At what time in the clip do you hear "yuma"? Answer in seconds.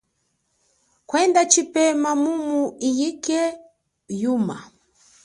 4.21-4.57